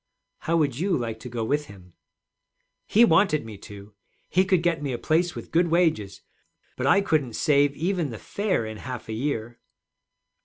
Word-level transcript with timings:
'How 0.39 0.57
would 0.57 0.79
you 0.79 0.97
like 0.97 1.19
to 1.19 1.29
go 1.29 1.43
with 1.43 1.67
him?' 1.67 1.93
'He 2.87 3.05
wanted 3.05 3.45
me 3.45 3.55
to. 3.59 3.93
He 4.31 4.45
could 4.45 4.63
get 4.63 4.81
me 4.81 4.93
a 4.93 4.97
place 4.97 5.35
with 5.35 5.51
good 5.51 5.67
wages. 5.67 6.21
But 6.75 6.87
I 6.87 7.01
couldn't 7.01 7.33
save 7.33 7.75
even 7.75 8.09
the 8.09 8.17
fare 8.17 8.65
in 8.65 8.77
half 8.77 9.09
a 9.09 9.13
year.' 9.13 9.59